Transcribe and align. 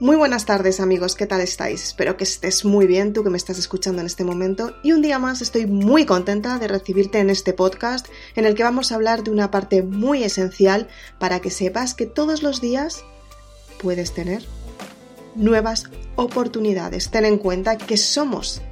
Muy 0.00 0.16
buenas 0.16 0.46
tardes 0.46 0.80
amigos, 0.80 1.14
¿qué 1.14 1.26
tal 1.26 1.42
estáis? 1.42 1.88
Espero 1.88 2.16
que 2.16 2.24
estés 2.24 2.64
muy 2.64 2.86
bien, 2.86 3.12
tú 3.12 3.22
que 3.22 3.28
me 3.28 3.36
estás 3.36 3.58
escuchando 3.58 4.00
en 4.00 4.06
este 4.06 4.24
momento. 4.24 4.74
Y 4.82 4.92
un 4.92 5.02
día 5.02 5.18
más 5.18 5.42
estoy 5.42 5.66
muy 5.66 6.06
contenta 6.06 6.58
de 6.58 6.68
recibirte 6.68 7.18
en 7.18 7.28
este 7.28 7.52
podcast 7.52 8.06
en 8.34 8.46
el 8.46 8.54
que 8.54 8.62
vamos 8.62 8.90
a 8.90 8.94
hablar 8.94 9.22
de 9.22 9.30
una 9.30 9.50
parte 9.50 9.82
muy 9.82 10.24
esencial 10.24 10.88
para 11.18 11.40
que 11.40 11.50
sepas 11.50 11.92
que 11.92 12.06
todos 12.06 12.42
los 12.42 12.62
días 12.62 13.04
puedes 13.78 14.14
tener 14.14 14.42
nuevas 15.34 15.90
oportunidades. 16.16 17.10
Ten 17.10 17.26
en 17.26 17.36
cuenta 17.36 17.76
que 17.76 17.98
somos 17.98 18.62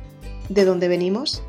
de 0.48 0.64
donde 0.64 0.88
venimos, 0.88 1.42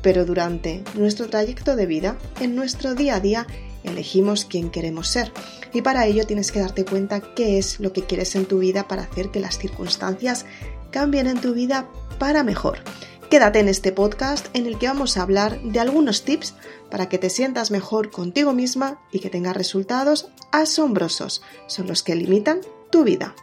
pero 0.00 0.24
durante 0.24 0.82
nuestro 0.94 1.28
trayecto 1.28 1.76
de 1.76 1.84
vida, 1.84 2.16
en 2.40 2.56
nuestro 2.56 2.94
día 2.94 3.16
a 3.16 3.20
día, 3.20 3.46
elegimos 3.88 4.44
quién 4.44 4.70
queremos 4.70 5.08
ser. 5.08 5.32
Y 5.72 5.82
para 5.82 6.06
ello 6.06 6.26
tienes 6.26 6.52
que 6.52 6.60
darte 6.60 6.84
cuenta 6.84 7.20
qué 7.20 7.58
es 7.58 7.80
lo 7.80 7.92
que 7.92 8.02
quieres 8.02 8.34
en 8.36 8.46
tu 8.46 8.58
vida 8.58 8.88
para 8.88 9.02
hacer 9.02 9.30
que 9.30 9.40
las 9.40 9.58
circunstancias 9.58 10.46
cambien 10.90 11.26
en 11.26 11.40
tu 11.40 11.54
vida 11.54 11.88
para 12.18 12.42
mejor. 12.42 12.78
Quédate 13.30 13.58
en 13.58 13.68
este 13.68 13.90
podcast 13.90 14.46
en 14.54 14.66
el 14.66 14.78
que 14.78 14.86
vamos 14.86 15.16
a 15.16 15.22
hablar 15.22 15.60
de 15.60 15.80
algunos 15.80 16.22
tips 16.22 16.54
para 16.90 17.08
que 17.08 17.18
te 17.18 17.28
sientas 17.28 17.72
mejor 17.72 18.10
contigo 18.10 18.52
misma 18.52 19.00
y 19.10 19.18
que 19.18 19.30
tengas 19.30 19.56
resultados 19.56 20.28
asombrosos. 20.52 21.42
Son 21.66 21.88
los 21.88 22.02
que 22.04 22.14
limitan 22.14 22.60
tu 22.90 23.02
vida. 23.02 23.34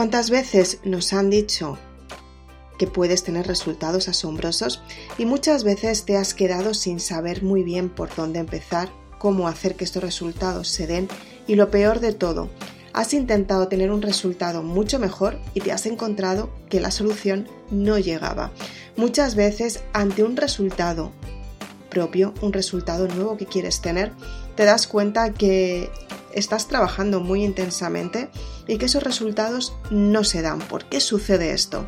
¿Cuántas 0.00 0.30
veces 0.30 0.78
nos 0.82 1.12
han 1.12 1.28
dicho 1.28 1.76
que 2.78 2.86
puedes 2.86 3.22
tener 3.22 3.46
resultados 3.46 4.08
asombrosos 4.08 4.80
y 5.18 5.26
muchas 5.26 5.62
veces 5.62 6.06
te 6.06 6.16
has 6.16 6.32
quedado 6.32 6.72
sin 6.72 7.00
saber 7.00 7.42
muy 7.42 7.62
bien 7.62 7.90
por 7.90 8.08
dónde 8.14 8.38
empezar, 8.38 8.88
cómo 9.18 9.46
hacer 9.46 9.76
que 9.76 9.84
estos 9.84 10.02
resultados 10.02 10.68
se 10.68 10.86
den 10.86 11.06
y 11.46 11.56
lo 11.56 11.70
peor 11.70 12.00
de 12.00 12.14
todo, 12.14 12.48
has 12.94 13.12
intentado 13.12 13.68
tener 13.68 13.92
un 13.92 14.00
resultado 14.00 14.62
mucho 14.62 14.98
mejor 14.98 15.38
y 15.52 15.60
te 15.60 15.70
has 15.70 15.84
encontrado 15.84 16.48
que 16.70 16.80
la 16.80 16.92
solución 16.92 17.46
no 17.70 17.98
llegaba. 17.98 18.52
Muchas 18.96 19.34
veces 19.34 19.82
ante 19.92 20.24
un 20.24 20.38
resultado 20.38 21.12
propio, 21.90 22.32
un 22.40 22.54
resultado 22.54 23.06
nuevo 23.06 23.36
que 23.36 23.44
quieres 23.44 23.82
tener, 23.82 24.12
te 24.56 24.64
das 24.64 24.86
cuenta 24.86 25.34
que 25.34 25.90
estás 26.32 26.68
trabajando 26.68 27.20
muy 27.20 27.44
intensamente 27.44 28.28
y 28.66 28.78
que 28.78 28.86
esos 28.86 29.02
resultados 29.02 29.74
no 29.90 30.24
se 30.24 30.42
dan. 30.42 30.60
¿Por 30.60 30.84
qué 30.86 31.00
sucede 31.00 31.52
esto? 31.52 31.86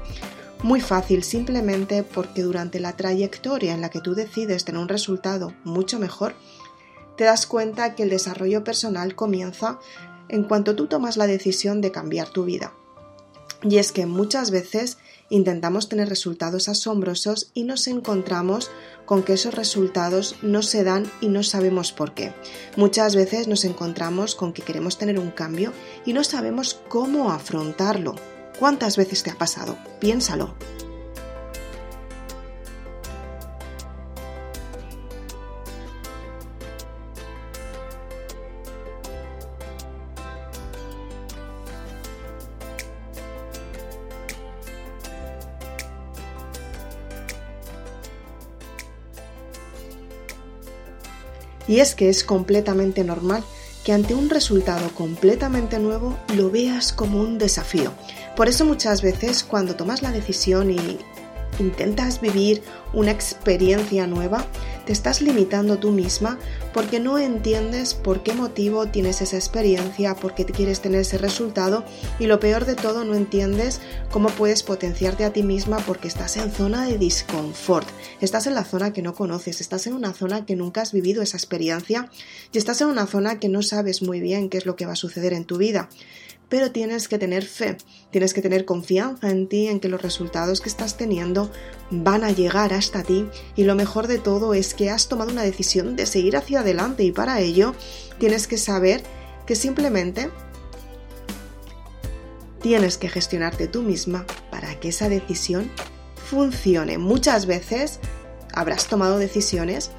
Muy 0.63 0.81
fácil, 0.81 1.25
simplemente 1.25 2.03
porque 2.03 2.43
durante 2.43 2.79
la 2.79 2.97
trayectoria 2.97 3.75
en 3.75 3.81
la 3.81 3.91
que 3.91 4.01
tú 4.01 4.15
decides 4.15 4.65
tener 4.65 4.81
un 4.81 4.89
resultado 4.89 5.53
mucho 5.65 5.99
mejor, 5.99 6.35
te 7.17 7.25
das 7.25 7.47
cuenta 7.47 7.95
que 7.95 8.05
el 8.05 8.11
desarrollo 8.11 8.65
personal 8.65 9.15
comienza 9.15 9.79
en 10.29 10.45
cuanto 10.45 10.77
tú 10.77 10.87
tomas 10.87 11.17
la 11.17 11.27
decisión 11.27 11.81
de 11.81 11.91
cambiar 11.93 12.29
tu 12.31 12.45
vida. 12.45 12.73
Y 13.63 13.79
es 13.79 13.93
que 13.93 14.07
muchas 14.07 14.51
veces 14.51 14.99
intentamos 15.31 15.89
tener 15.89 16.09
resultados 16.09 16.69
asombrosos 16.69 17.51
y 17.55 17.65
nos 17.65 17.87
encontramos 17.87 18.71
con 19.05 19.23
que 19.23 19.35
esos 19.35 19.55
resultados 19.55 20.37
no 20.43 20.63
se 20.63 20.85
dan 20.85 21.11
y 21.21 21.29
no 21.29 21.43
sabemos 21.43 21.93
por 21.93 22.15
qué. 22.15 22.33
Muchas 22.77 23.15
veces 23.15 23.49
nos 23.49 23.65
encontramos 23.65 24.35
con 24.35 24.53
que 24.53 24.63
queremos 24.63 24.99
tener 24.99 25.19
un 25.19 25.31
cambio 25.31 25.73
y 26.05 26.13
no 26.13 26.25
sabemos 26.25 26.81
cómo 26.89 27.31
afrontarlo. 27.31 28.15
¿Cuántas 28.59 28.97
veces 28.97 29.23
te 29.23 29.31
ha 29.31 29.39
pasado? 29.39 29.77
Piénsalo. 30.01 30.55
Y 51.69 51.81
es 51.81 51.95
que 51.95 52.09
es 52.09 52.25
completamente 52.25 53.05
normal 53.05 53.45
que 53.85 53.93
ante 53.93 54.15
un 54.15 54.31
resultado 54.31 54.91
completamente 54.95 55.79
nuevo 55.79 56.17
lo 56.37 56.51
veas 56.51 56.93
como 56.93 57.21
un 57.21 57.39
desafío. 57.39 57.93
Por 58.37 58.49
eso 58.49 58.65
muchas 58.65 59.03
veces 59.03 59.45
cuando 59.45 59.75
tomas 59.75 60.03
la 60.03 60.13
decisión 60.13 60.71
y 60.71 60.99
intentas 61.59 62.21
vivir 62.21 62.63
una 62.93 63.11
experiencia 63.11 64.07
nueva, 64.07 64.47
te 64.87 64.93
estás 64.93 65.21
limitando 65.21 65.79
tú 65.79 65.91
misma 65.91 66.39
porque 66.73 67.01
no 67.01 67.19
entiendes 67.19 67.95
por 67.95 68.23
qué 68.23 68.35
motivo 68.35 68.87
tienes 68.87 69.21
esa 69.23 69.37
experiencia, 69.37 70.15
por 70.15 70.35
qué 70.35 70.45
quieres 70.45 70.81
tener 70.81 71.01
ese 71.01 71.19
resultado 71.19 71.85
y 72.19 72.27
lo 72.27 72.41
peor 72.41 72.65
de 72.65 72.75
todo 72.75 73.05
no 73.05 73.15
entiendes 73.15 73.81
cómo 74.11 74.29
puedes 74.29 74.63
potenciarte 74.63 75.25
a 75.25 75.33
ti 75.33 75.43
misma 75.43 75.79
porque 75.79 76.09
estás 76.09 76.37
en 76.37 76.51
zona 76.51 76.87
de 76.87 76.99
disconfort, 76.99 77.89
estás 78.21 78.47
en 78.47 78.55
la 78.55 78.65
zona 78.65 78.93
que 78.93 79.03
no 79.03 79.15
conoces, 79.15 79.61
estás 79.61 79.87
en 79.87 79.95
una 79.95 80.13
zona 80.13 80.47
que 80.47 80.57
nunca 80.57 80.83
has 80.83 80.93
vivido 80.93 81.23
esa 81.23 81.37
experiencia 81.37 82.11
y 82.53 82.59
estás 82.59 82.81
en 82.81 82.89
una 82.89 83.07
zona 83.07 83.39
que 83.39 83.49
no 83.49 83.63
sabes 83.63 84.03
muy 84.03 84.21
bien 84.21 84.49
qué 84.49 84.59
es 84.59 84.67
lo 84.67 84.77
que 84.77 84.87
va 84.87 84.93
a 84.93 84.97
suceder 84.97 85.33
en 85.33 85.45
tu 85.45 85.59
vida 85.59 85.89
pero 86.53 86.71
tienes 86.71 87.09
que 87.09 87.19
tener 87.19 87.47
fe, 87.47 87.79
tienes 88.11 88.35
que 88.35 88.43
tener 88.43 88.67
confianza 88.67 89.31
en 89.31 89.49
ti, 89.49 89.69
en 89.69 89.81
que 89.81 89.89
los 89.89 90.03
resultados 90.03 90.61
que 90.61 90.69
estás 90.69 90.99
teniendo 90.99 91.51
van 91.91 92.25
a 92.25 92.31
llegar 92.31 92.75
hasta 92.75 93.03
ti 93.03 93.27
y 93.57 93.65
lo 93.65 93.75
mejor 93.75 94.07
de 94.07 94.19
todo 94.19 94.53
es 94.53 94.75
que 94.75 94.91
has 94.91 95.09
tomado 95.09 95.33
una 95.33 95.45
decisión 95.45 95.97
de 95.97 96.05
seguir 96.05 96.37
hacia 96.37 96.61
adelante 96.61 97.05
y 97.05 97.11
para 97.11 97.41
ello 97.41 97.75
tienes 98.19 98.47
que 98.49 98.59
saber 98.59 99.03
que 99.47 99.57
simplemente 99.57 100.29
tienes 102.61 102.99
que 102.99 103.09
gestionarte 103.09 103.67
tú 103.67 103.81
misma 103.81 104.27
para 104.51 104.79
que 104.79 104.91
esa 104.91 105.09
decisión 105.09 105.71
funcione. 106.17 106.99
Muchas 106.99 107.47
veces 107.47 107.99
habrás 108.53 108.89
tomado 108.89 109.17
decisiones 109.17 109.91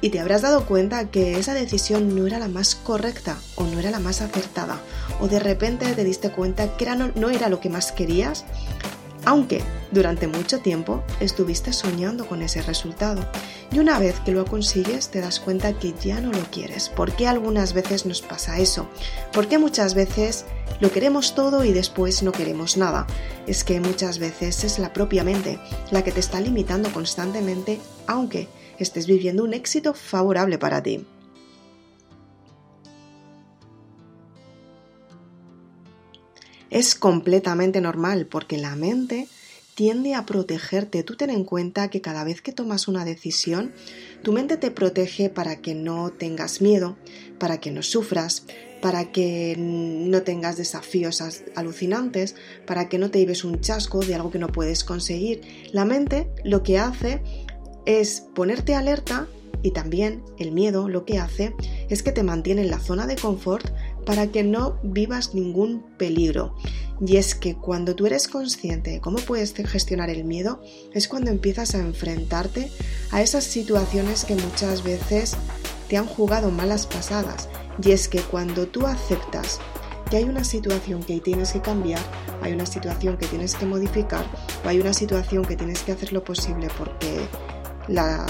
y 0.00 0.08
te 0.08 0.20
habrás 0.20 0.40
dado 0.40 0.64
cuenta 0.64 1.10
que 1.10 1.38
esa 1.38 1.52
decisión 1.52 2.16
no 2.16 2.26
era 2.26 2.38
la 2.38 2.48
más 2.48 2.76
correcta 2.76 3.36
o 3.56 3.64
no 3.64 3.78
era 3.78 3.90
la 3.90 3.98
más 3.98 4.22
acertada 4.22 4.80
o 5.20 5.28
de 5.28 5.40
repente 5.40 5.92
te 5.94 6.04
diste 6.04 6.30
cuenta 6.30 6.76
que 6.76 6.86
no, 6.86 7.30
era 7.30 7.48
lo 7.48 7.60
que 7.60 7.68
más 7.68 7.92
querías, 7.92 8.44
aunque 9.24 9.62
durante 9.90 10.26
mucho 10.26 10.60
tiempo 10.60 11.02
estuviste 11.20 11.72
soñando 11.72 12.26
con 12.26 12.42
ese 12.42 12.62
resultado. 12.62 13.26
Y 13.72 13.78
una 13.78 13.98
vez 13.98 14.18
que 14.20 14.32
lo 14.32 14.44
consigues 14.44 15.10
te 15.10 15.20
das 15.20 15.40
cuenta 15.40 15.78
que 15.78 15.92
ya 16.02 16.20
no 16.20 16.32
lo 16.32 16.42
quieres. 16.50 16.88
¿Por 16.88 17.12
qué 17.12 17.26
algunas 17.26 17.74
veces 17.74 18.06
nos 18.06 18.22
pasa 18.22 18.58
eso? 18.58 18.88
¿Por 19.32 19.48
qué 19.48 19.58
muchas 19.58 19.94
veces 19.94 20.46
lo 20.80 20.90
queremos 20.90 21.34
todo 21.34 21.64
y 21.64 21.72
después 21.72 22.22
no 22.22 22.32
queremos 22.32 22.76
nada? 22.76 23.06
Es 23.46 23.64
que 23.64 23.80
muchas 23.80 24.18
veces 24.18 24.64
es 24.64 24.78
la 24.78 24.92
propia 24.92 25.24
mente 25.24 25.58
la 25.90 26.02
que 26.02 26.12
te 26.12 26.20
está 26.20 26.40
limitando 26.40 26.90
constantemente, 26.92 27.80
aunque 28.06 28.48
estés 28.78 29.06
viviendo 29.06 29.44
un 29.44 29.52
éxito 29.52 29.92
favorable 29.92 30.58
para 30.58 30.82
ti. 30.82 31.04
Es 36.70 36.94
completamente 36.94 37.80
normal 37.80 38.26
porque 38.26 38.58
la 38.58 38.76
mente 38.76 39.28
tiende 39.74 40.14
a 40.14 40.26
protegerte. 40.26 41.02
Tú 41.04 41.14
ten 41.14 41.30
en 41.30 41.44
cuenta 41.44 41.88
que 41.88 42.00
cada 42.00 42.24
vez 42.24 42.42
que 42.42 42.52
tomas 42.52 42.88
una 42.88 43.04
decisión, 43.04 43.72
tu 44.22 44.32
mente 44.32 44.56
te 44.56 44.70
protege 44.70 45.30
para 45.30 45.60
que 45.60 45.74
no 45.74 46.10
tengas 46.10 46.60
miedo, 46.60 46.96
para 47.38 47.60
que 47.60 47.70
no 47.70 47.82
sufras, 47.82 48.44
para 48.82 49.12
que 49.12 49.54
no 49.56 50.22
tengas 50.22 50.56
desafíos 50.56 51.22
alucinantes, 51.54 52.34
para 52.66 52.88
que 52.88 52.98
no 52.98 53.10
te 53.10 53.20
lleves 53.20 53.44
un 53.44 53.60
chasco 53.60 54.00
de 54.00 54.14
algo 54.14 54.30
que 54.30 54.38
no 54.38 54.48
puedes 54.48 54.84
conseguir. 54.84 55.42
La 55.72 55.84
mente 55.84 56.28
lo 56.44 56.62
que 56.62 56.78
hace 56.78 57.22
es 57.86 58.24
ponerte 58.34 58.74
alerta 58.74 59.28
y 59.62 59.72
también 59.72 60.22
el 60.38 60.52
miedo 60.52 60.88
lo 60.88 61.04
que 61.04 61.18
hace 61.18 61.54
es 61.88 62.02
que 62.02 62.12
te 62.12 62.22
mantiene 62.22 62.62
en 62.62 62.70
la 62.70 62.78
zona 62.78 63.06
de 63.06 63.16
confort 63.16 63.66
para 64.08 64.28
que 64.28 64.42
no 64.42 64.78
vivas 64.82 65.34
ningún 65.34 65.84
peligro. 65.98 66.54
Y 66.98 67.18
es 67.18 67.34
que 67.34 67.56
cuando 67.56 67.94
tú 67.94 68.06
eres 68.06 68.26
consciente 68.26 68.92
de 68.92 69.00
cómo 69.02 69.18
puedes 69.18 69.52
gestionar 69.52 70.08
el 70.08 70.24
miedo, 70.24 70.62
es 70.94 71.08
cuando 71.08 71.30
empiezas 71.30 71.74
a 71.74 71.80
enfrentarte 71.80 72.70
a 73.10 73.20
esas 73.20 73.44
situaciones 73.44 74.24
que 74.24 74.34
muchas 74.34 74.82
veces 74.82 75.36
te 75.90 75.98
han 75.98 76.06
jugado 76.06 76.50
malas 76.50 76.86
pasadas. 76.86 77.50
Y 77.84 77.90
es 77.90 78.08
que 78.08 78.20
cuando 78.20 78.66
tú 78.66 78.86
aceptas 78.86 79.60
que 80.10 80.16
hay 80.16 80.24
una 80.24 80.42
situación 80.42 81.02
que 81.02 81.20
tienes 81.20 81.52
que 81.52 81.60
cambiar, 81.60 82.00
hay 82.40 82.54
una 82.54 82.64
situación 82.64 83.18
que 83.18 83.26
tienes 83.26 83.56
que 83.56 83.66
modificar 83.66 84.24
o 84.64 84.68
hay 84.68 84.80
una 84.80 84.94
situación 84.94 85.44
que 85.44 85.54
tienes 85.54 85.82
que 85.82 85.92
hacer 85.92 86.14
lo 86.14 86.24
posible 86.24 86.68
porque 86.78 87.28
la, 87.88 88.24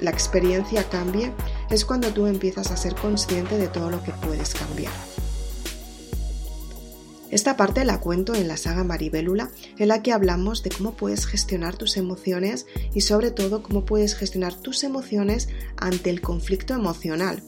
experiencia 0.00 0.82
cambie, 0.88 1.32
es 1.70 1.84
cuando 1.84 2.08
tú 2.08 2.26
empiezas 2.26 2.72
a 2.72 2.76
ser 2.76 2.96
consciente 2.96 3.58
de 3.58 3.68
todo 3.68 3.90
lo 3.90 4.02
que 4.02 4.10
puedes 4.10 4.54
cambiar. 4.54 4.92
Esta 7.30 7.56
parte 7.56 7.84
la 7.84 8.00
cuento 8.00 8.34
en 8.34 8.48
la 8.48 8.56
saga 8.56 8.82
Maribélula, 8.82 9.50
en 9.78 9.88
la 9.88 10.02
que 10.02 10.12
hablamos 10.12 10.64
de 10.64 10.70
cómo 10.70 10.94
puedes 10.94 11.26
gestionar 11.26 11.76
tus 11.76 11.96
emociones 11.96 12.66
y 12.92 13.02
sobre 13.02 13.30
todo 13.30 13.62
cómo 13.62 13.84
puedes 13.84 14.16
gestionar 14.16 14.54
tus 14.54 14.82
emociones 14.82 15.48
ante 15.76 16.10
el 16.10 16.20
conflicto 16.20 16.74
emocional. 16.74 17.42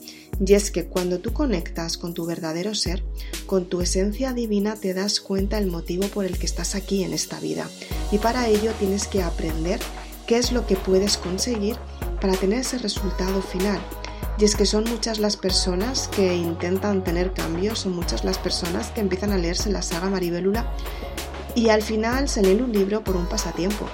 Y 0.45 0.55
es 0.55 0.71
que 0.71 0.87
cuando 0.87 1.19
tú 1.19 1.33
conectas 1.33 1.99
con 1.99 2.15
tu 2.15 2.25
verdadero 2.25 2.75
ser, 2.75 3.03
con 3.47 3.67
tu 3.69 3.81
esencia 3.81 4.33
divina, 4.33 4.77
te 4.77 4.95
das 4.95 5.21
cuenta 5.21 5.59
el 5.59 5.67
motivo 5.67 6.07
por 6.09 6.25
el 6.25 6.39
que 6.39 6.47
estás 6.47 6.77
aquí 6.77 7.03
en 7.03 7.13
esta 7.13 7.41
vida. 7.41 7.69
Y 8.13 8.19
para 8.19 8.49
ello 8.49 8.73
tienes 8.79 9.09
que 9.09 9.23
aprender 9.23 9.81
qué 10.27 10.39
es 10.39 10.53
lo 10.53 10.65
que 10.67 10.77
puedes 10.77 11.17
conseguir 11.17 11.77
para 12.21 12.35
tener 12.35 12.61
ese 12.61 12.79
resultado 12.79 13.43
final 13.43 13.81
y 14.39 14.45
es 14.45 14.57
que 14.57 14.67
son 14.67 14.85
muchas 14.85 15.19
las 15.19 15.37
personas 15.37 16.09
que 16.09 16.35
intentan 16.35 17.05
tener 17.05 17.33
cambios, 17.33 17.81
son 17.81 17.95
muchas 17.95 18.25
las 18.25 18.39
personas 18.39 18.89
que 18.89 19.01
empiezan 19.01 19.33
a 19.33 19.39
leerse 19.39 19.71
la 19.71 19.83
saga 19.83 20.11
Maribélula 20.11 20.73
y 21.55 21.69
al 21.69 21.83
final 21.83 22.29
se 22.29 22.43
leen 22.43 22.63
un 22.63 22.73
libro 22.73 23.05
por 23.05 23.17
un 23.17 23.27
pasatiempo. 23.27 23.87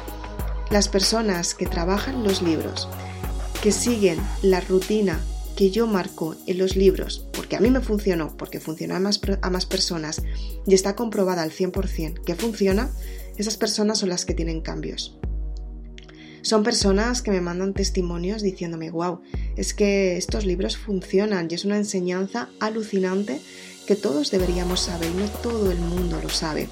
Las 0.71 0.89
personas 0.89 1.55
que 1.55 1.67
trabajan 1.67 2.25
los 2.25 2.43
libros, 2.43 2.89
que 3.63 3.73
siguen 3.73 4.19
la 4.43 4.61
rutina 4.61 5.21
que 5.57 5.71
yo 5.71 5.89
marco 5.89 6.37
en 6.47 6.59
los 6.59 6.77
libros, 6.77 7.27
porque 7.33 7.57
a 7.57 7.61
mí 7.61 7.69
me 7.71 7.81
funcionó, 7.81 8.37
porque 8.37 8.61
funciona 8.61 8.97
a 8.97 9.01
más, 9.01 9.21
a 9.43 9.51
más 9.51 9.67
personas 9.67 10.23
y 10.67 10.75
está 10.75 10.95
comprobada 10.95 11.43
al 11.43 11.51
100% 11.51 12.23
que 12.23 12.37
funciona, 12.37 12.93
esas 13.37 13.57
personas 13.57 13.99
son 13.99 14.11
las 14.11 14.25
que 14.25 14.35
tienen 14.35 14.61
cambios. 14.61 15.19
Son 16.43 16.62
personas 16.62 17.23
que 17.23 17.31
me 17.31 17.40
mandan 17.40 17.75
testimonios 17.75 18.43
diciéndome, 18.43 18.90
wow, 18.90 19.20
es 19.56 19.75
que 19.75 20.17
estos 20.17 20.44
libros 20.44 20.76
funcionan 20.76 21.49
y 21.50 21.55
es 21.55 21.64
una 21.64 21.76
enseñanza 21.76 22.49
alucinante 22.61 23.40
que 23.87 23.96
todos 23.96 24.31
deberíamos 24.31 24.81
saber 24.81 25.11
y 25.11 25.14
no 25.14 25.26
todo 25.43 25.70
el 25.70 25.79
mundo 25.79 26.19
lo 26.23 26.29
sabe. 26.29 26.69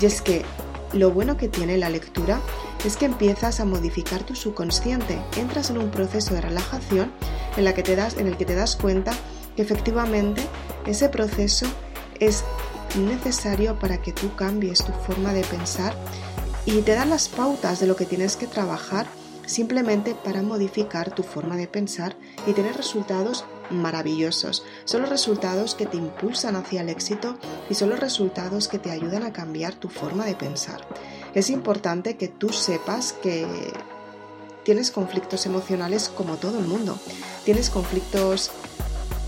Y 0.00 0.06
es 0.06 0.20
que 0.20 0.44
lo 0.92 1.10
bueno 1.10 1.36
que 1.36 1.48
tiene 1.48 1.78
la 1.78 1.88
lectura 1.88 2.40
es 2.84 2.96
que 2.96 3.06
empiezas 3.06 3.60
a 3.60 3.64
modificar 3.64 4.24
tu 4.24 4.34
subconsciente, 4.34 5.18
entras 5.36 5.70
en 5.70 5.78
un 5.78 5.90
proceso 5.90 6.34
de 6.34 6.40
relajación 6.40 7.12
en, 7.56 7.64
la 7.64 7.74
que 7.74 7.82
te 7.82 7.96
das, 7.96 8.16
en 8.16 8.26
el 8.26 8.36
que 8.36 8.44
te 8.44 8.54
das 8.54 8.76
cuenta 8.76 9.12
que 9.56 9.62
efectivamente 9.62 10.42
ese 10.86 11.08
proceso 11.08 11.66
es 12.18 12.44
necesario 12.98 13.78
para 13.78 14.02
que 14.02 14.12
tú 14.12 14.34
cambies 14.34 14.84
tu 14.84 14.92
forma 14.92 15.32
de 15.32 15.42
pensar 15.42 15.94
y 16.66 16.80
te 16.82 16.94
dan 16.94 17.10
las 17.10 17.28
pautas 17.28 17.80
de 17.80 17.86
lo 17.86 17.96
que 17.96 18.06
tienes 18.06 18.36
que 18.36 18.46
trabajar 18.46 19.06
simplemente 19.46 20.14
para 20.14 20.42
modificar 20.42 21.12
tu 21.12 21.22
forma 21.22 21.56
de 21.56 21.66
pensar 21.66 22.14
y 22.46 22.52
tener 22.52 22.76
resultados 22.76 23.44
maravillosos. 23.70 24.64
Son 24.84 25.02
los 25.02 25.10
resultados 25.10 25.74
que 25.74 25.86
te 25.86 25.96
impulsan 25.96 26.56
hacia 26.56 26.82
el 26.82 26.88
éxito 26.88 27.36
y 27.68 27.74
son 27.74 27.90
los 27.90 27.98
resultados 27.98 28.68
que 28.68 28.78
te 28.78 28.90
ayudan 28.90 29.24
a 29.24 29.32
cambiar 29.32 29.74
tu 29.74 29.88
forma 29.88 30.24
de 30.24 30.34
pensar. 30.34 30.86
Es 31.34 31.50
importante 31.50 32.16
que 32.16 32.28
tú 32.28 32.50
sepas 32.50 33.12
que 33.12 33.46
tienes 34.64 34.90
conflictos 34.90 35.46
emocionales 35.46 36.08
como 36.08 36.36
todo 36.36 36.58
el 36.58 36.66
mundo. 36.66 36.98
Tienes 37.44 37.70
conflictos 37.70 38.50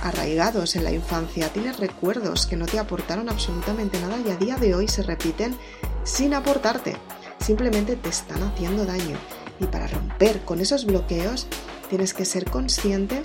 arraigados 0.01 0.77
en 0.77 0.85
la 0.85 0.93
infancia, 0.93 1.53
tienes 1.53 1.79
recuerdos 1.79 2.47
que 2.47 2.57
no 2.57 2.67
te 2.67 2.79
aportaron 2.79 3.29
absolutamente 3.29 4.01
nada 4.01 4.19
y 4.25 4.31
a 4.31 4.37
día 4.37 4.57
de 4.57 4.75
hoy 4.75 4.89
se 4.89 5.03
repiten 5.03 5.57
sin 6.05 6.35
aportarte 6.35 6.97
simplemente 7.43 7.97
te 7.97 8.09
están 8.09 8.43
haciendo 8.43 8.87
daño. 8.87 9.17
Y 9.61 9.67
para 9.67 9.87
romper 9.87 10.41
con 10.41 10.61
esos 10.61 10.87
bloqueos 10.87 11.47
tienes 11.89 12.15
que 12.15 12.25
ser 12.25 12.51
consciente 12.51 13.25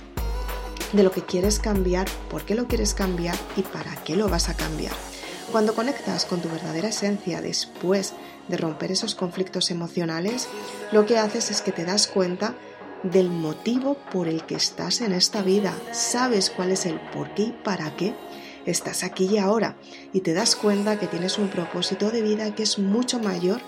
de 0.92 1.02
lo 1.02 1.10
que 1.10 1.22
quieres 1.22 1.58
cambiar, 1.58 2.06
por 2.30 2.44
qué 2.44 2.54
lo 2.54 2.66
quieres 2.66 2.94
cambiar 2.94 3.36
y 3.56 3.62
para 3.62 3.94
qué 4.04 4.16
lo 4.16 4.28
vas 4.28 4.48
a 4.48 4.54
cambiar. 4.54 4.92
Cuando 5.52 5.74
conectas 5.74 6.26
con 6.26 6.40
tu 6.40 6.48
verdadera 6.48 6.88
esencia 6.88 7.40
después 7.40 8.12
de 8.48 8.56
romper 8.56 8.92
esos 8.92 9.14
conflictos 9.14 9.70
emocionales, 9.70 10.48
lo 10.92 11.06
que 11.06 11.18
haces 11.18 11.50
es 11.50 11.62
que 11.62 11.72
te 11.72 11.84
das 11.84 12.06
cuenta 12.06 12.54
del 13.02 13.30
motivo 13.30 13.96
por 14.12 14.28
el 14.28 14.44
que 14.44 14.56
estás 14.56 15.00
en 15.00 15.12
esta 15.12 15.42
vida. 15.42 15.74
Sabes 15.92 16.50
cuál 16.50 16.72
es 16.72 16.84
el 16.84 17.00
por 17.00 17.32
qué 17.34 17.42
y 17.42 17.52
para 17.64 17.96
qué 17.96 18.14
estás 18.66 19.02
aquí 19.02 19.26
y 19.26 19.38
ahora 19.38 19.76
y 20.12 20.20
te 20.20 20.34
das 20.34 20.54
cuenta 20.54 20.98
que 20.98 21.06
tienes 21.06 21.38
un 21.38 21.48
propósito 21.48 22.10
de 22.10 22.22
vida 22.22 22.54
que 22.54 22.62
es 22.62 22.78
mucho 22.78 23.18
mayor 23.18 23.60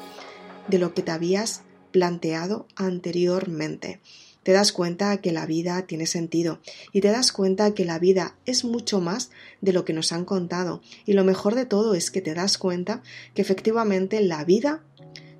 de 0.70 0.78
lo 0.78 0.94
que 0.94 1.02
te 1.02 1.10
habías 1.10 1.62
planteado 1.90 2.66
anteriormente. 2.76 4.00
Te 4.42 4.52
das 4.52 4.72
cuenta 4.72 5.20
que 5.20 5.32
la 5.32 5.44
vida 5.44 5.86
tiene 5.86 6.06
sentido 6.06 6.60
y 6.92 7.02
te 7.02 7.08
das 7.08 7.30
cuenta 7.30 7.74
que 7.74 7.84
la 7.84 7.98
vida 7.98 8.36
es 8.46 8.64
mucho 8.64 9.00
más 9.00 9.30
de 9.60 9.72
lo 9.72 9.84
que 9.84 9.92
nos 9.92 10.12
han 10.12 10.24
contado. 10.24 10.80
Y 11.04 11.12
lo 11.12 11.24
mejor 11.24 11.54
de 11.54 11.66
todo 11.66 11.94
es 11.94 12.10
que 12.10 12.22
te 12.22 12.32
das 12.32 12.56
cuenta 12.56 13.02
que 13.34 13.42
efectivamente 13.42 14.20
la 14.22 14.44
vida 14.44 14.82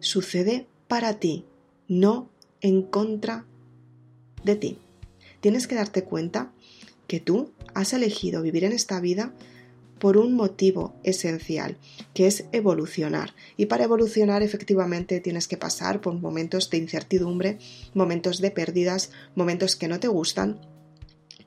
sucede 0.01 0.67
para 0.87 1.19
ti, 1.19 1.47
no 1.89 2.29
en 2.61 2.83
contra 2.83 3.47
de 4.45 4.57
ti. 4.57 4.79
Tienes 5.41 5.67
que 5.67 5.77
darte 5.77 6.05
cuenta 6.05 6.53
que 7.07 7.21
tú 7.21 7.53
has 7.75 7.93
elegido 7.95 8.43
vivir 8.43 8.65
en 8.65 8.73
esta 8.73 9.01
vida 9.01 9.33
por 10.01 10.17
un 10.17 10.35
motivo 10.35 10.95
esencial, 11.05 11.77
que 12.15 12.27
es 12.27 12.47
evolucionar. 12.51 13.35
Y 13.57 13.67
para 13.67 13.85
evolucionar 13.85 14.43
efectivamente 14.43 15.21
tienes 15.21 15.47
que 15.47 15.59
pasar 15.59 16.01
por 16.01 16.15
momentos 16.15 16.71
de 16.71 16.79
incertidumbre, 16.79 17.59
momentos 17.95 18.41
de 18.41 18.51
pérdidas, 18.51 19.13
momentos 19.37 19.77
que 19.77 19.87
no 19.87 20.01
te 20.01 20.09
gustan, 20.09 20.59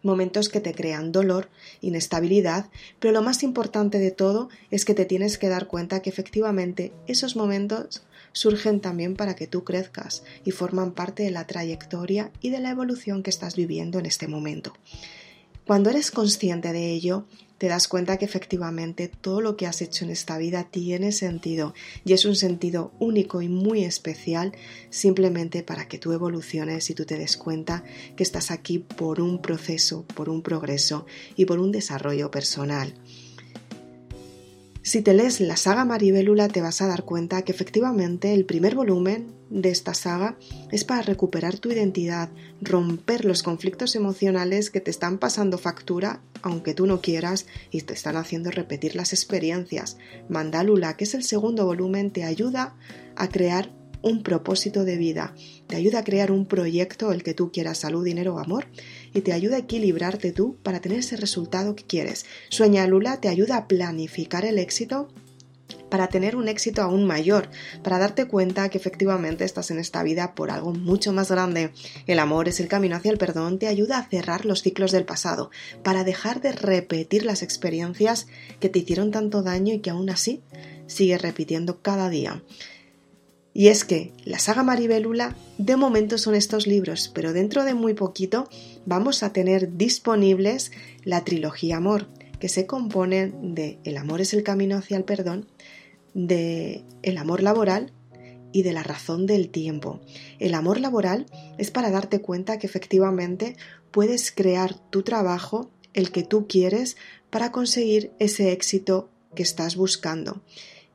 momentos 0.03 0.49
que 0.49 0.59
te 0.59 0.73
crean 0.73 1.11
dolor, 1.11 1.49
inestabilidad, 1.81 2.69
pero 2.99 3.11
lo 3.13 3.21
más 3.21 3.41
importante 3.41 3.97
de 3.97 4.11
todo 4.11 4.49
es 4.69 4.85
que 4.85 4.93
te 4.93 5.05
tienes 5.05 5.37
que 5.37 5.49
dar 5.49 5.67
cuenta 5.67 6.01
que 6.01 6.09
efectivamente 6.09 6.93
esos 7.07 7.35
momentos 7.35 8.03
surgen 8.33 8.81
también 8.81 9.15
para 9.15 9.35
que 9.35 9.47
tú 9.47 9.63
crezcas 9.63 10.23
y 10.45 10.51
forman 10.51 10.91
parte 10.91 11.23
de 11.23 11.31
la 11.31 11.47
trayectoria 11.47 12.31
y 12.41 12.49
de 12.49 12.59
la 12.59 12.69
evolución 12.69 13.23
que 13.23 13.29
estás 13.29 13.55
viviendo 13.55 13.97
en 13.99 14.05
este 14.05 14.27
momento. 14.27 14.73
Cuando 15.65 15.89
eres 15.89 16.11
consciente 16.11 16.73
de 16.73 16.91
ello, 16.91 17.25
te 17.63 17.69
das 17.69 17.87
cuenta 17.87 18.17
que 18.17 18.25
efectivamente 18.25 19.07
todo 19.07 19.39
lo 19.39 19.55
que 19.55 19.67
has 19.67 19.81
hecho 19.81 20.03
en 20.03 20.11
esta 20.11 20.37
vida 20.37 20.65
tiene 20.65 21.13
sentido 21.13 21.73
y 22.03 22.11
es 22.11 22.25
un 22.25 22.35
sentido 22.35 22.91
único 22.99 23.41
y 23.41 23.47
muy 23.47 23.85
especial 23.85 24.51
simplemente 24.89 25.63
para 25.63 25.87
que 25.87 25.97
tú 25.97 26.11
evoluciones 26.11 26.89
y 26.89 26.93
tú 26.93 27.05
te 27.05 27.17
des 27.17 27.37
cuenta 27.37 27.85
que 28.17 28.23
estás 28.23 28.51
aquí 28.51 28.79
por 28.79 29.21
un 29.21 29.41
proceso, 29.41 30.03
por 30.13 30.27
un 30.27 30.41
progreso 30.41 31.05
y 31.37 31.45
por 31.45 31.59
un 31.59 31.71
desarrollo 31.71 32.31
personal. 32.31 32.95
Si 34.85 35.01
te 35.01 35.13
lees 35.13 35.39
la 35.39 35.55
saga 35.55 35.85
Maribélula 35.85 36.49
te 36.49 36.61
vas 36.61 36.81
a 36.81 36.87
dar 36.87 37.05
cuenta 37.05 37.43
que 37.43 37.53
efectivamente 37.53 38.33
el 38.33 38.43
primer 38.43 38.75
volumen 38.75 39.33
de 39.49 39.69
esta 39.69 39.93
saga 39.93 40.37
es 40.73 40.83
para 40.83 41.01
recuperar 41.01 41.57
tu 41.57 41.71
identidad, 41.71 42.29
romper 42.61 43.23
los 43.23 43.43
conflictos 43.43 43.95
emocionales 43.95 44.69
que 44.69 44.81
te 44.81 44.91
están 44.91 45.19
pasando 45.19 45.57
factura 45.57 46.21
aunque 46.41 46.73
tú 46.73 46.85
no 46.85 46.99
quieras 46.99 47.45
y 47.71 47.81
te 47.81 47.93
están 47.93 48.17
haciendo 48.17 48.51
repetir 48.51 48.97
las 48.97 49.13
experiencias. 49.13 49.97
Mandalula, 50.27 50.97
que 50.97 51.05
es 51.05 51.13
el 51.13 51.23
segundo 51.23 51.65
volumen, 51.65 52.11
te 52.11 52.25
ayuda 52.25 52.75
a 53.15 53.29
crear 53.29 53.71
un 54.03 54.21
propósito 54.21 54.83
de 54.83 54.97
vida, 54.97 55.33
te 55.65 55.75
ayuda 55.75 55.99
a 55.99 56.03
crear 56.03 56.31
un 56.31 56.45
proyecto 56.45 57.11
el 57.11 57.23
que 57.23 57.33
tú 57.33 57.51
quieras, 57.51 57.79
salud, 57.79 58.05
dinero 58.05 58.35
o 58.35 58.39
amor, 58.39 58.67
y 59.13 59.21
te 59.21 59.33
ayuda 59.33 59.55
a 59.55 59.59
equilibrarte 59.59 60.31
tú 60.31 60.57
para 60.61 60.81
tener 60.81 60.99
ese 60.99 61.17
resultado 61.17 61.75
que 61.75 61.85
quieres. 61.85 62.25
Sueña 62.49 62.85
Lula 62.85 63.19
te 63.19 63.29
ayuda 63.29 63.57
a 63.57 63.67
planificar 63.67 64.45
el 64.45 64.59
éxito 64.59 65.07
para 65.89 66.07
tener 66.07 66.35
un 66.35 66.47
éxito 66.47 66.81
aún 66.81 67.05
mayor, 67.05 67.49
para 67.83 67.99
darte 67.99 68.25
cuenta 68.25 68.67
que 68.69 68.79
efectivamente 68.79 69.45
estás 69.45 69.69
en 69.69 69.77
esta 69.77 70.01
vida 70.01 70.33
por 70.33 70.49
algo 70.49 70.73
mucho 70.73 71.13
más 71.13 71.29
grande. 71.29 71.71
El 72.07 72.17
amor 72.17 72.47
es 72.47 72.59
el 72.59 72.67
camino 72.67 72.95
hacia 72.95 73.11
el 73.11 73.19
perdón, 73.19 73.59
te 73.59 73.67
ayuda 73.67 73.99
a 73.99 74.09
cerrar 74.09 74.43
los 74.45 74.63
ciclos 74.63 74.91
del 74.91 75.05
pasado, 75.05 75.51
para 75.83 76.03
dejar 76.03 76.41
de 76.41 76.51
repetir 76.51 77.25
las 77.25 77.43
experiencias 77.43 78.25
que 78.59 78.69
te 78.69 78.79
hicieron 78.79 79.11
tanto 79.11 79.43
daño 79.43 79.73
y 79.73 79.81
que 79.81 79.91
aún 79.91 80.09
así 80.09 80.41
sigues 80.87 81.21
repitiendo 81.21 81.81
cada 81.81 82.09
día. 82.09 82.43
Y 83.53 83.67
es 83.67 83.83
que 83.83 84.13
la 84.25 84.39
saga 84.39 84.63
Maribélula 84.63 85.35
de 85.57 85.75
momento 85.75 86.17
son 86.17 86.33
estos 86.35 86.65
libros, 86.65 87.11
pero 87.13 87.33
dentro 87.33 87.63
de 87.63 87.75
muy 87.75 87.93
poquito 87.93 88.49
vamos 88.85 89.21
a 89.21 89.31
tener 89.31 89.77
disponibles 89.77 90.71
la 91.03 91.23
trilogía 91.23 91.77
Amor, 91.77 92.07
que 92.39 92.49
se 92.49 92.65
compone 92.65 93.31
de 93.41 93.77
El 93.83 93.97
amor 93.97 94.21
es 94.21 94.33
el 94.33 94.43
camino 94.43 94.77
hacia 94.77 94.97
el 94.97 95.03
perdón, 95.03 95.47
de 96.13 96.83
el 97.03 97.17
amor 97.17 97.43
laboral 97.43 97.93
y 98.51 98.63
de 98.63 98.73
la 98.73 98.83
razón 98.83 99.25
del 99.25 99.49
tiempo. 99.49 100.01
El 100.39 100.53
amor 100.53 100.79
laboral 100.79 101.25
es 101.57 101.71
para 101.71 101.91
darte 101.91 102.21
cuenta 102.21 102.57
que 102.59 102.67
efectivamente 102.67 103.55
puedes 103.91 104.31
crear 104.31 104.75
tu 104.89 105.03
trabajo, 105.03 105.71
el 105.93 106.11
que 106.11 106.23
tú 106.23 106.47
quieres, 106.47 106.97
para 107.29 107.51
conseguir 107.51 108.11
ese 108.19 108.51
éxito 108.51 109.09
que 109.35 109.43
estás 109.43 109.75
buscando. 109.75 110.41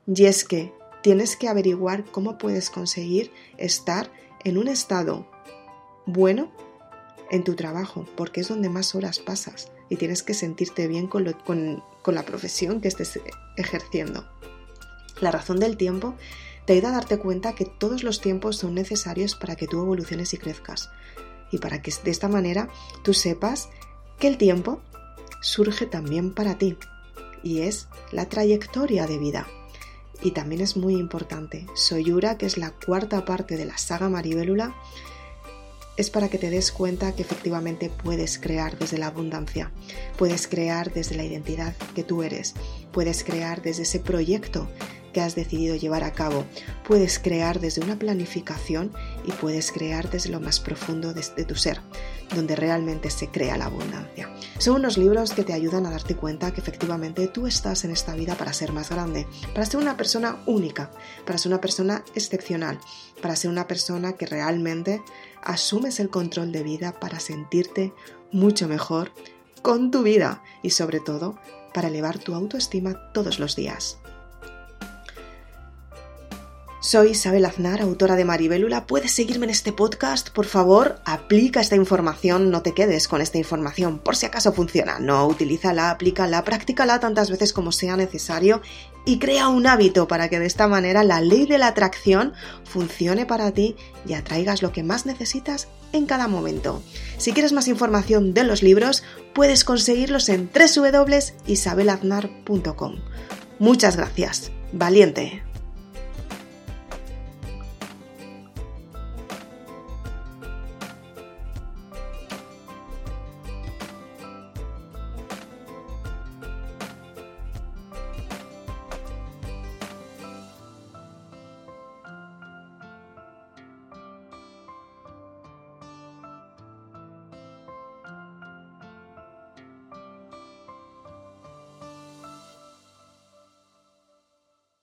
Y 0.07 0.25
es 0.25 0.45
que 0.45 0.73
tienes 1.09 1.37
que 1.37 1.49
averiguar 1.49 2.05
cómo 2.05 2.37
puedes 2.37 2.69
conseguir 2.69 3.33
estar 3.57 4.13
en 4.45 4.59
un 4.59 4.69
estado 4.69 5.27
bueno, 6.05 6.53
en 7.31 7.45
tu 7.45 7.55
trabajo, 7.55 8.05
porque 8.15 8.43
es 8.43 8.49
donde 8.49 8.69
más 8.69 8.95
horas 8.95 9.19
pasas 9.19 9.73
y 9.89 9.97
tienes 9.97 10.23
que 10.23 10.35
sentirte 10.35 10.87
bien 10.87 11.07
con, 11.07 11.25
la 11.25 12.23
profesión 12.27 12.83
que 12.83 12.89
estés 12.89 13.21
ejerciendo. 13.57 14.29
La 15.19 15.31
razón 15.31 15.59
del 15.61 15.79
tiempo 15.79 16.15
te 16.67 16.75
ayuda 16.75 16.91
a 16.91 16.93
darte 16.93 17.17
cuenta 17.17 17.55
que 17.55 17.65
todos 17.65 18.03
los 18.03 18.21
tiempos 18.21 18.59
son 18.59 18.75
necesarios 18.75 19.35
para 19.35 19.57
que 19.57 19.67
tú 19.67 19.81
evoluciones 19.81 20.35
y 20.35 20.37
crezcas 20.37 20.91
y 21.51 21.57
para 21.57 21.81
que 21.81 21.91
de 22.05 22.11
esta 22.11 22.29
manera 22.29 22.69
tú 23.03 23.15
sepas 23.15 23.71
que 24.19 24.29
el 24.29 24.37
tiempo 24.37 24.83
surge 25.41 25.87
también 25.87 26.35
para 26.35 26.59
ti 26.59 26.77
y 27.43 27.61
es 27.61 27.89
la 28.13 28.29
trayectoria 28.29 29.07
de 29.07 29.17
vida. 29.17 29.47
Y 30.23 30.33
también 30.33 30.61
es 30.61 30.77
muy 30.77 30.95
importante, 30.95 31.67
Soyura, 31.75 32.39
que 32.39 32.47
es 32.47 32.59
la 32.59 32.73
cuarta 32.73 33.25
parte 33.25 33.57
de 33.57 33.65
la 33.65 33.79
saga 33.79 34.09
Maribélula, 34.09 34.75
es 35.97 36.11
para 36.11 36.29
que 36.29 36.39
te 36.39 36.49
des 36.49 36.71
cuenta 36.71 37.15
que 37.15 37.23
efectivamente 37.23 37.91
puedes 37.91 38.39
crear 38.39 38.79
desde 38.79 38.99
la 38.99 39.09
abundancia, 39.09 39.73
puedes 40.17 40.47
crear 40.47 40.93
desde 40.93 41.17
la 41.17 41.25
identidad 41.25 41.75
que 41.95 42.05
tú 42.05 42.23
eres, 42.23 42.55
puedes 42.93 43.25
crear 43.25 43.63
desde 43.63 43.83
ese 43.83 43.99
proyecto 43.99 44.69
que 45.19 45.25
has 45.25 45.35
decidido 45.35 45.75
llevar 45.75 46.05
a 46.05 46.13
cabo. 46.13 46.45
Puedes 46.87 47.19
crear 47.19 47.59
desde 47.59 47.83
una 47.83 47.99
planificación 47.99 48.93
y 49.25 49.33
puedes 49.33 49.73
crear 49.73 50.09
desde 50.11 50.31
lo 50.31 50.39
más 50.39 50.61
profundo 50.61 51.13
de, 51.13 51.45
tu 51.45 51.57
ser, 51.57 51.81
donde 52.33 52.55
realmente 52.55 53.11
se 53.11 53.27
crea 53.27 53.59
la 53.59 53.65
abundancia. 53.65 54.33
Son 54.59 54.77
unos 54.77 54.97
libros 54.97 55.33
que 55.33 55.43
te 55.43 55.55
ayudan 55.55 55.87
a 55.87 55.91
darte 55.91 56.15
cuenta 56.15 56.53
que 56.53 56.61
efectivamente 56.61 57.27
tú 57.27 57.49
estás 57.49 57.85
en 57.85 57.91
esta 57.91 58.15
vida 58.15 58.37
para 58.37 58.53
ser 58.53 58.73
más 58.73 58.91
grande, 58.91 59.27
para 59.55 59.67
ser 59.67 59.81
una 59.81 59.97
persona 59.97 60.41
única, 60.47 60.93
para 61.27 61.37
ser 61.37 61.51
una 61.51 61.61
persona 61.61 62.05
excepcional, 62.15 62.79
para 63.21 63.35
ser 63.35 63.51
una 63.51 63.67
persona 63.67 64.13
que 64.13 64.27
realmente 64.27 65.03
asumes 65.43 65.99
el 65.99 66.11
control 66.11 66.53
de 66.53 66.63
vida 66.63 66.93
para 66.93 67.19
sentirte 67.19 67.93
mucho 68.31 68.69
mejor 68.69 69.11
con 69.63 69.91
tu 69.91 70.05
vida 70.05 70.45
y 70.63 70.71
sobre 70.71 71.01
todo 71.01 71.41
para 71.75 71.89
elevar 71.89 72.21
tu 72.21 72.37
autoestima 72.37 73.11
todos 73.13 73.41
los 73.41 73.57
días. 73.57 73.99
Soy 76.81 77.11
Isabel 77.11 77.45
Aznar, 77.45 77.83
autora 77.83 78.15
de 78.15 78.25
Maribélula. 78.25 78.87
Puedes 78.87 79.11
seguirme 79.11 79.47
en 79.47 79.51
este 79.51 79.73
podcast. 79.73 80.31
Por 80.31 80.47
favor, 80.47 81.01
aplica 81.05 81.61
esta 81.61 81.75
información, 81.75 82.51
no 82.51 82.63
te 82.63 82.73
quedes 82.73 83.09
con 83.09 83.21
esta 83.21 83.37
información, 83.37 83.99
por 83.99 84.15
si 84.15 84.27
acaso 84.27 84.53
funciona. 84.53 85.01
No, 85.01 85.27
utilízala, 85.27 85.91
aplícala, 85.91 86.45
practícala 86.45 87.01
tantas 87.01 87.33
veces 87.33 87.53
como 87.53 87.73
sea 87.73 87.97
necesario 87.97 88.63
y 89.05 89.19
crea 89.19 89.49
un 89.49 89.67
hábito 89.67 90.07
para 90.07 90.29
que 90.29 90.39
de 90.39 90.47
esta 90.47 90.69
manera 90.69 91.03
la 91.03 91.21
ley 91.21 91.47
de 91.47 91.59
la 91.59 91.67
atracción 91.67 92.33
funcione 92.63 93.27
para 93.27 93.51
ti 93.51 93.75
y 94.07 94.15
atraigas 94.15 94.63
lo 94.63 94.71
que 94.71 94.85
más 94.85 95.05
necesitas 95.05 95.67
en 95.93 96.07
cada 96.07 96.29
momento. 96.29 96.81
Si 97.17 97.33
quieres 97.33 97.53
más 97.53 97.67
información 97.67 98.35
de 98.35 98.45
los 98.45 98.63
libros, 98.63 99.03
puedes 99.35 99.65
conseguirlos 99.65 100.29
en 100.29 100.49
www.isabelaznar.com. 100.49 102.95
Muchas 103.59 103.97
gracias. 103.97 104.53
Valiente. 104.73 105.48